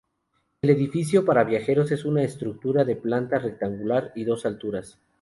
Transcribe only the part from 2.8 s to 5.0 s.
de planta rectangular y dos alturas.